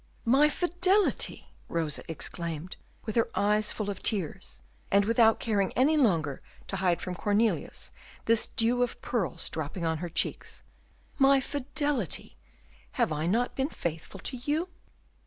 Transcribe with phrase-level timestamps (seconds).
[0.25, 6.41] "My fidelity!" Rosa exclaimed, with her eyes full of tears, and without caring any longer
[6.69, 7.91] to hide from Cornelius
[8.25, 10.63] this dew of pearls dropping on her cheeks,
[11.19, 12.35] "my fidelity!
[12.93, 14.69] have I not been faithful to you?"